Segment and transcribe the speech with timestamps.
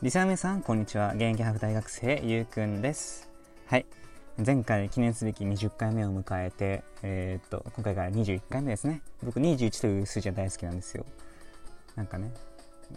[0.00, 1.10] リサーメさん、こんにちは。
[1.14, 3.28] 現役ハーフ大学生、ゆうくんです。
[3.66, 3.86] はい。
[4.46, 9.02] 前回記念すべき20回目を迎えて、えーっと、今回から21回目ですね。
[9.24, 11.04] 僕21という数字が大好きなんですよ。
[11.96, 12.32] なんかね、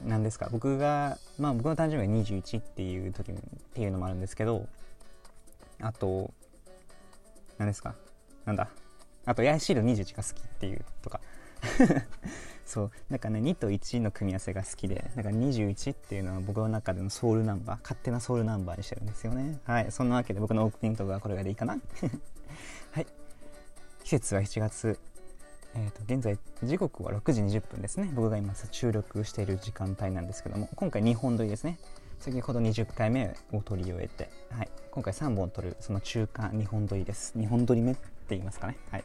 [0.06, 0.50] なんですか？
[0.52, 3.36] 僕が、まあ僕の誕生日が21っていう時っ
[3.74, 4.68] ていうのもあるんですけど、
[5.82, 6.32] あと、
[7.58, 7.96] 何ですか？
[8.46, 8.70] なんだ？
[9.26, 11.20] あと、ヤイシール21が好きっていうとか。
[12.72, 19.60] そうなんかね2と1の組み合わせが好きでなんか21っていうのは僕の中でのソウルナンバー勝手なソウルナンバーにしてるんですよね。
[19.66, 21.74] はいそんなわけで僕のオープニングトークはこれがでいいかな。
[22.94, 23.08] はい。
[24.06, 24.98] 季節は7月
[25.74, 28.10] えー、と現在時刻は6時20分ですね。
[28.14, 31.78] 僕が今注力している時間帯なんですけども今回2本撮りですね。
[32.20, 37.34] 先ほど20回目を取り終えて、はい、今回3本撮るその中間2本撮りです。
[37.38, 38.78] 2本撮り目って言いますかね。
[38.92, 39.04] はい。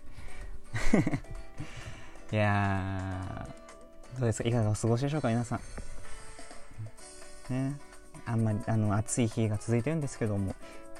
[2.33, 3.47] いや、
[4.19, 4.49] どうですか？
[4.49, 5.61] いかがお過ごしでしょうか皆さん。
[7.55, 7.77] ね、
[8.25, 10.55] あんまりあの暑い日が続いてるんですけども、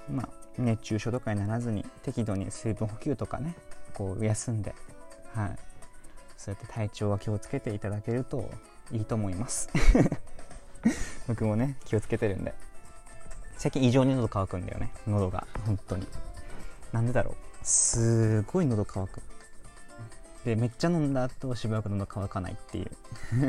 [0.09, 3.57] まあ、熱中症とかにならずに適度に水分補給とかね、
[3.95, 4.73] こう休んで、
[5.35, 5.59] はい、
[6.37, 8.49] そうやって体調は気をつけていただけると
[8.93, 9.69] いいと思います。
[11.27, 12.55] 僕もね、気をつけてるんで。
[13.59, 16.07] 最近異常に喉乾くんだよね、喉が、本当に。
[16.93, 17.35] なんでだろう。
[17.65, 19.21] すごい喉乾く。
[20.47, 22.91] でめっちゃ飲んだ後しばらく喉乾かないっていう。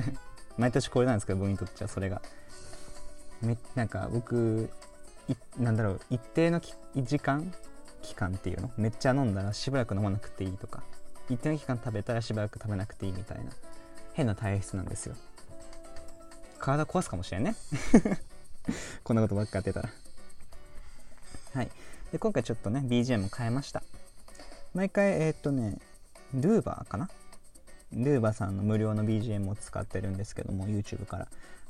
[0.57, 2.23] 毎年これなんですけど僕にとってはそれが。
[3.39, 4.71] めなんか僕
[5.27, 6.59] いなんだろう一定の
[6.95, 7.53] 時間
[8.01, 8.71] 期間っていうの？
[8.77, 10.81] めっちゃ飲んだらしばらく飲まなくていいとか。
[11.29, 13.51] 一定の期間食べたらしばらく食べなくていいみたいな。
[14.13, 15.15] 変な体質なんですよ。
[16.57, 17.55] 体壊すかもしれんね。
[19.03, 19.89] こんなことばっかやってたら。
[21.53, 21.69] はい。
[22.11, 23.83] で今回ちょっとね BGM 変えました。
[24.73, 25.77] 毎回えー、っとね
[26.33, 27.09] ルーバーかな？
[27.93, 31.27] ルーバーさんの無料の BGM を使ってるんですけども YouTube から。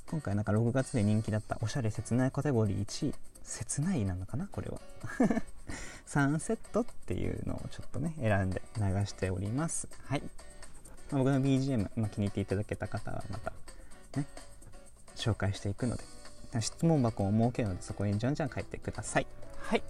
[0.10, 4.48] 今回なんか6月で人気だったおしゃれ切ないカテゴリー1位切ないなのかな？
[4.52, 4.80] これは。
[6.06, 9.90] サンセットっていうのをちょっとね選んで流しております。
[10.06, 10.24] はい、
[11.12, 13.52] ま、僕の BGM、まあ、気に入っていただけた方はまた
[14.16, 14.26] ね
[15.16, 16.04] 紹介していくので
[16.62, 19.28] 質問箱を設けるのでそこにじゃんじゃん書いてください。
[19.60, 19.84] はい。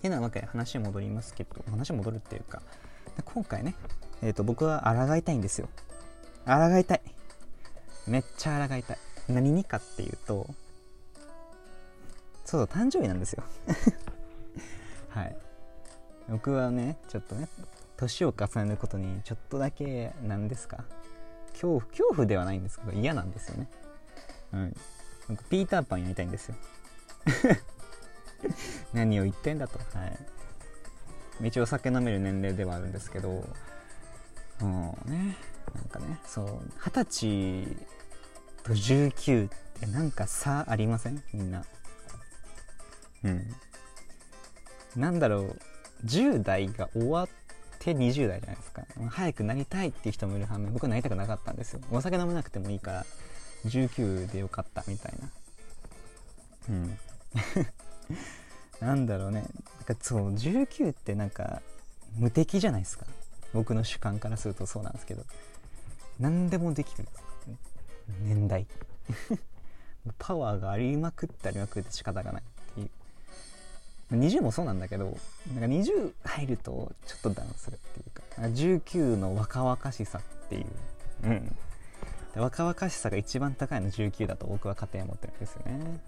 [0.00, 2.62] てなわけで話戻りますけど話戻るっていうか
[3.24, 3.74] 今回ね、
[4.22, 5.68] えーと、僕は抗いたいんですよ。
[6.46, 7.00] 抗いたい。
[8.06, 8.98] めっちゃ抗いたい。
[9.28, 10.46] 何にかっていうと
[12.44, 13.42] そうだ誕生日なんですよ。
[15.08, 15.36] はい。
[16.28, 17.48] 僕はねちょっとね
[17.96, 20.84] 年を重ねることにちょっとだけ何ですか。
[21.52, 23.68] 恐怖恐怖ではないんですけど嫌なんですよね。
[24.52, 24.76] うん。
[25.28, 26.54] 僕ピーターパンやりたいんですよ。
[28.92, 29.78] 何を言ってんだと。
[29.98, 30.18] はい。
[31.42, 33.46] 一応酒飲める年齢ではあるんですけど
[34.60, 35.36] もうね
[35.74, 37.76] なんかねそう二十歳
[38.62, 39.50] と19っ
[39.80, 41.22] てなんか差ありません？
[41.32, 41.64] みんな。
[43.24, 43.42] うん。
[44.96, 45.58] なんだろう
[46.04, 47.28] 10代が終わっ
[47.78, 48.82] て20代じゃないですか。
[49.10, 51.80] 早くなりたいっていう人もいる反面僕はなりたくなかったんですよ。
[51.90, 53.06] お酒飲めなくてもいいから
[53.66, 55.28] 19でよかったみたいな。
[56.70, 56.98] うん。
[58.84, 59.40] なんだろうね。
[59.40, 61.62] なんかそう19ってなんか
[62.16, 63.06] 無敵じゃないですか。
[63.52, 65.24] 僕の主観からするとそうなんですけど。
[66.20, 67.06] 何でもできる
[68.22, 68.66] 年代。
[70.18, 74.16] パワーがありまくってありまくって仕方がないっていう。
[74.16, 75.20] 20もそうなんだけどなんか
[75.66, 78.22] 20入るとちょっとダウンするっていうか。
[78.42, 80.66] 19の若々しさっていう。
[81.24, 81.56] うん。
[82.36, 86.00] 若々しさが一番高いの19だと僕は家庭持ってるんですよね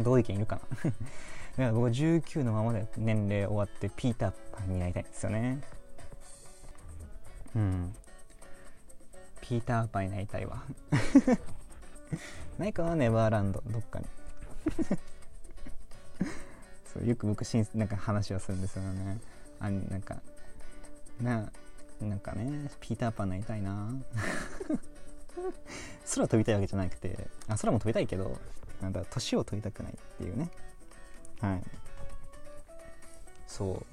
[0.00, 0.90] 同意見いるかな？
[0.90, 0.98] だか
[1.56, 5.60] ら僕19のままで年齢終わってピーターパンになりたいんですよね。
[7.54, 7.94] うん。
[9.40, 10.62] ピーターパンになりたいわ。
[12.58, 12.96] ないかな？
[12.96, 13.62] ネバーランド。
[13.66, 14.06] どっかに。
[16.92, 19.18] そうよく僕しんなんか話はするんですよね。
[19.58, 20.20] あなんか
[21.20, 21.50] な
[22.00, 23.88] なんかねピーターパンになりたいな。
[26.14, 27.28] 空飛びたいわけじゃなくて。
[27.48, 28.38] あ空も飛びたいけど。
[28.80, 30.50] なんだ年を取りたくないっていうね。
[31.40, 31.62] はい。
[33.46, 33.86] そう。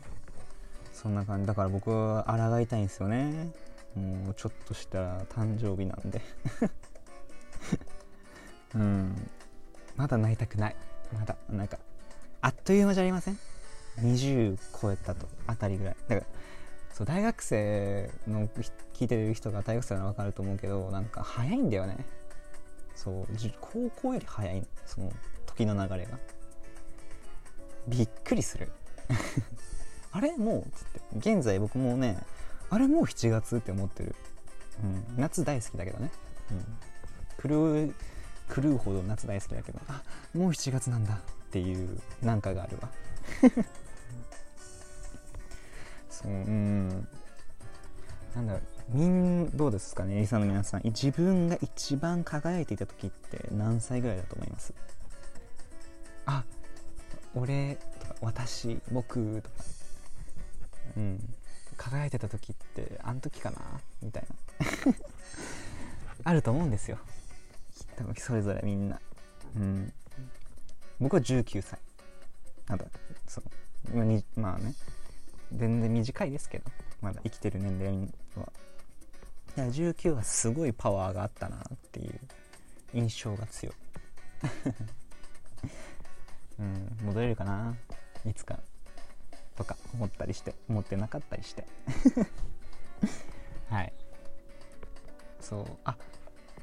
[0.94, 1.47] そんな感じ。
[1.47, 3.51] だから僕は抗いたいんですよね。
[3.95, 6.21] もうちょっとしたら誕生日なんで。
[8.75, 9.30] うん。
[9.95, 10.75] まだなりたくない。
[11.13, 11.77] まだなんか
[12.41, 13.38] あっという間じゃありません
[14.00, 15.95] ？20超えたとあたりぐらい。
[16.07, 16.27] だから
[16.94, 18.47] そう大学生の
[18.94, 22.06] 聞いてる人が大学生なら分かると思うけどなんか早いんだよね。
[22.95, 23.28] そう
[23.60, 25.12] 高校より早いその
[25.45, 26.18] 時の流れが。
[27.88, 28.72] びっくりする。
[30.12, 30.38] あれ？
[30.38, 30.62] もう？
[30.62, 30.86] っつっ
[31.19, 31.34] て。
[31.34, 32.18] 現在僕もね
[32.69, 34.16] あれもう7月って思ってる、
[34.84, 36.12] うん、夏大好きだけどね、
[36.51, 36.66] うん、
[37.38, 37.94] 来る
[38.54, 39.80] 狂うほど夏大好きだけど。
[39.88, 40.01] あ
[40.34, 41.16] もう7月なんだ。
[41.16, 41.19] っ
[41.54, 42.89] ていうなんかがあるわ。
[46.10, 47.07] そううん。
[48.36, 48.62] なんだろう。
[48.89, 50.81] みんどうですかねリサの皆さん。
[50.83, 54.74] 自分が一番輝いていた時って何歳ぐらいだと思います？
[56.25, 56.44] あ
[57.35, 59.56] 俺とか私僕とか。
[60.97, 61.33] うん。
[61.75, 63.57] 輝いてた時ってあの時かな？
[64.01, 64.25] みたい
[64.86, 64.94] な。
[66.25, 67.00] あると思うんですよ。
[67.95, 69.00] 多分それぞれみんな。
[69.56, 69.94] うん。
[71.00, 71.79] 僕は19歳。
[72.68, 72.86] なんだ
[73.27, 73.97] そう。
[73.97, 74.06] ま
[74.36, 74.74] まあね。
[75.56, 76.71] 全然短いですけど
[77.01, 78.51] まだ生きてる年齢は
[79.55, 81.61] 19はすごいパワーがあったなっ
[81.91, 82.19] ていう
[82.94, 83.75] 印象が強い。
[86.59, 87.75] うん戻れるかな？
[88.25, 88.59] いつか
[89.55, 91.65] とか思ったりして思ってなかったりして。
[93.69, 93.94] はい。
[95.39, 95.65] そう。
[95.83, 95.95] あ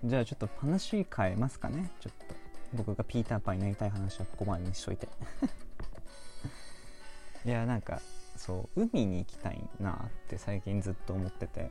[0.05, 1.91] じゃあちょっと話変えますかね。
[2.01, 2.35] ちょっと
[2.75, 5.09] 僕がピーターパンになりたい話はここまでにしといて。
[7.45, 8.01] いやなんか
[8.37, 11.71] そう海に行きたいなって最近ずっと思ってて。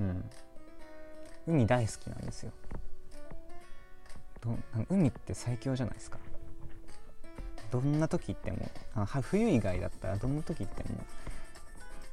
[0.00, 0.30] うん。
[1.46, 2.52] 海大好きなんですよ。
[4.88, 6.18] 海って最強じゃないですか。
[7.70, 10.98] どんな時行ってもあ冬以外だったらどんな時行っても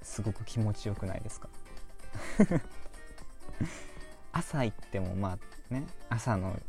[0.01, 1.49] すごく気持ちよくないですか。
[4.33, 5.37] 朝行ってもま
[5.69, 6.59] あね朝の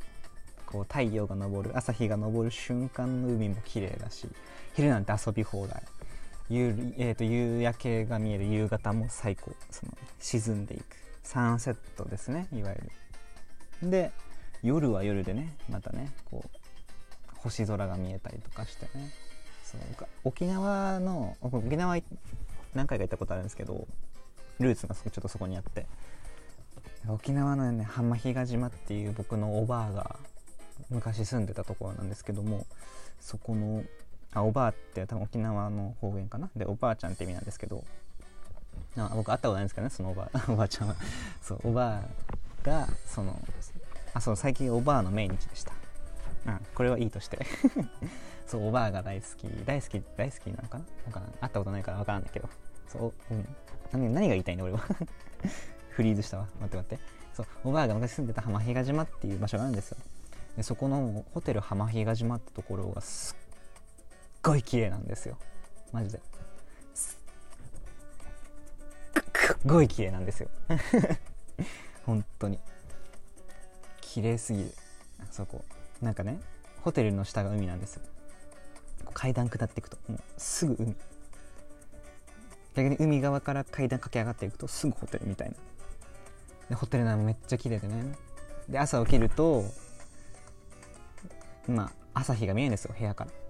[0.67, 4.29] こう太陽が昇る朝日が昇る瞬間の海も綺麗だし
[4.75, 5.83] 昼なんて遊び放題。
[6.49, 9.53] 夕,、えーと、夕焼けが見える夕方も最高。
[9.71, 10.85] その沈んでいく。
[11.23, 12.49] サンセットですね。
[12.53, 12.77] いわゆ
[13.83, 13.91] る。
[13.91, 14.13] で
[14.63, 16.59] 夜は夜でねまたねこう
[17.37, 19.11] 星空が見えたりとかしてね。
[19.65, 19.81] そう
[20.25, 22.01] 沖縄の沖縄
[22.75, 23.87] 何回か行ったことあるんですけど
[24.61, 25.87] ルーツがちょっとそこにあって。
[27.09, 30.17] 沖縄のね浜比嘉島っていう僕のおばあが
[30.91, 32.67] 昔住んでたところなんですけども
[33.21, 33.85] そこの
[34.37, 36.51] あおばあって多分沖縄の方言かな。
[36.55, 37.83] でおばあちゃんって意味なんですけど。
[38.99, 40.97] あ僕会ったことないんですけどねそのおばあ おばあちゃんは。
[41.41, 42.03] そうおばあ
[42.63, 43.41] がその
[44.13, 45.73] あそう最近おばあの命日でした。
[46.47, 47.39] うんこれはいいとして。
[48.47, 49.49] そうおばあが大好き。
[49.65, 50.85] 大好き大好きなのかな。
[51.07, 51.31] 分からん。
[51.31, 52.49] 会ったことないから分からんだけど。
[52.89, 53.57] そう、うん、
[53.91, 54.81] 何何が言いたいの俺は。
[55.91, 56.47] フリーズしたわ。
[56.61, 57.05] 待って待って。
[57.33, 59.99] そうおばあが昔住んでた浜比嘉島っていう場所があるんですよ。
[60.59, 63.46] でそこのホテル浜比嘉島ってところがすっ
[64.47, 65.37] ごい綺麗なんですよ。
[65.93, 66.21] マジで。
[66.95, 67.19] す
[69.53, 70.49] っごい綺麗なんですよ。
[72.07, 72.61] 本当に。
[74.01, 74.73] 綺麗すぎる。
[75.21, 75.65] あそこ。
[76.01, 76.39] なんかね
[76.83, 78.03] ホテルの下が海なんですよ。
[79.15, 80.95] 階段下っていくともうすぐ海。
[82.75, 85.57] 逆に海側から階段駆け上がっていくとすぐホテルみたいな。
[86.69, 88.15] でホテル内もめっちゃ綺麗でね。
[88.69, 89.65] で朝起きると
[91.67, 93.46] まあ朝日が見えるんですよ部屋から。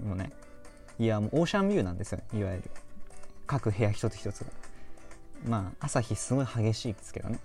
[0.00, 0.30] もうね
[0.98, 2.70] いやもうオーシャンビューなんですよいわゆる。
[3.46, 4.46] 各部屋一つ一つが。
[5.46, 7.38] まあ朝日すごい激しいですけどね。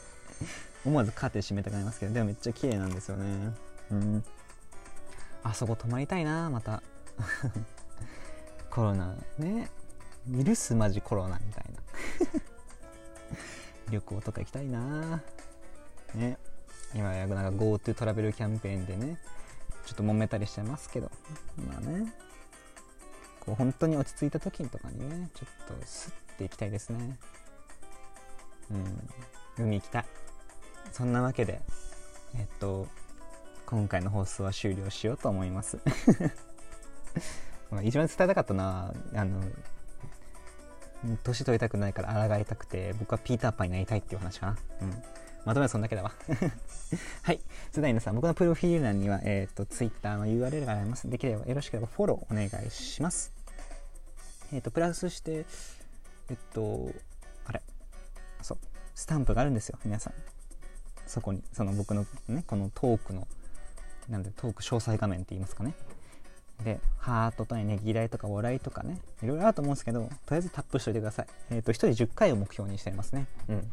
[0.84, 3.54] 思わずカーテン閉めたくなりますけどでもめっちゃ綺麗なんですよね。
[3.90, 4.24] うん。
[5.42, 6.82] あそこ泊まりたいなまた。
[8.70, 9.70] コロナね。
[10.44, 11.80] 許すマジコロナみたいな。
[13.90, 15.22] 旅行とか行きたいな。
[16.14, 16.38] ね。
[16.94, 19.18] 今やなんか GoTo トラベルキャンペーンでね。
[19.86, 21.10] ちょっと揉めたりしてますけど。
[21.66, 22.12] まあね。
[23.40, 27.18] こう本当に落ち着いた時とかにねちょっとスッて行きたいですね。
[28.70, 29.64] うん。
[29.64, 30.04] 海行きたい。
[30.92, 31.60] そんなわけで
[32.34, 32.86] えっと
[33.66, 35.78] 今回の放送は終了しようと思います。
[37.82, 39.40] 一番伝えたかったのはあの
[41.22, 44.56] 年取りたくないから抗いたくて僕はピーターパンになりたいっていう話かな。
[44.82, 45.02] うん。
[45.44, 46.12] まとめはそんだけだわ
[47.22, 47.40] はい。
[47.70, 51.08] それでは皆さん、僕のプロフィール欄には、えっ、ー、と、Twitter の URL があります。
[51.08, 53.32] できれば、よろしければフォローお願いします。
[54.52, 55.46] えっ、ー、と、プラスして、
[56.28, 56.90] えっと、
[57.46, 57.62] あれ、
[58.42, 58.58] そう、
[58.94, 60.14] スタンプがあるんですよ、皆さん。
[61.06, 63.26] そこに、その僕のね、このトークの、
[64.08, 65.74] なんで、トーク詳細画面って言いますかね。
[66.62, 71.26] で、ハートとね、ねぎらいとか笑いとかね、いろいろあると思うんですけど、とりあえずタップしといてください。
[71.50, 73.26] えっ、ー、と、1人10回を目標にしていますね。
[73.48, 73.72] うん。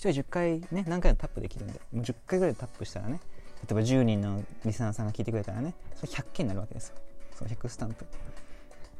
[0.00, 3.20] 人10回ね何回もタップできるんでもう10回ぐらいタップしたらね
[3.68, 6.96] 例えば10人のリスナーさんが聞いてくれたらねそれ100件になるわけですよ。
[7.38, 8.06] そう100スタンプ。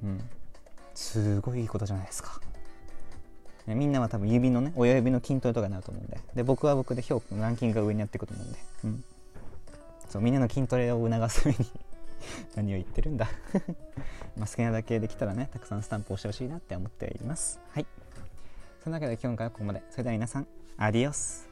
[0.05, 0.21] うん。
[0.95, 2.41] すごいいいことじゃないですか。
[3.67, 6.19] みんなは多分指のね親指の筋トレとかになると思うんで。
[6.35, 9.05] で僕は僕で評価のランキングが上にやっていくと思うんで、うん、
[10.09, 11.71] そうみんなの筋トレを促すために
[12.57, 13.29] 何を言ってるんだ。
[14.37, 17.61] まあ好きなだけできたらねたくさんスタンプ押してほしいなって思っています。
[17.71, 17.87] はい。
[18.83, 19.83] そんなわけで今回はここまで。
[19.91, 21.50] それでは皆さん Adiós.